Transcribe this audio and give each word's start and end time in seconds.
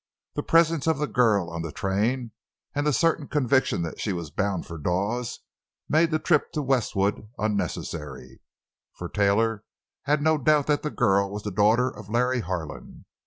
The 0.33 0.41
presence 0.41 0.87
of 0.87 0.97
the 0.97 1.05
girl 1.05 1.51
on 1.51 1.61
the 1.61 1.71
train 1.71 2.31
and 2.73 2.87
the 2.87 2.91
certain 2.91 3.27
conviction 3.27 3.83
that 3.83 3.99
she 3.99 4.13
was 4.13 4.31
bound 4.31 4.65
for 4.65 4.79
Dawes 4.79 5.41
made 5.87 6.09
the 6.09 6.17
trip 6.17 6.51
to 6.53 6.63
Westwood 6.63 7.29
unnecessary. 7.37 8.41
For 8.95 9.07
Taylor 9.07 9.63
had 10.05 10.23
no 10.23 10.39
doubt 10.39 10.65
that 10.65 10.81
the 10.81 10.89
girl 10.89 11.29
was 11.29 11.43
the 11.43 11.51
daughter 11.51 11.87
of 11.87 12.09
Larry 12.09 12.39
Harlan. 12.39 13.05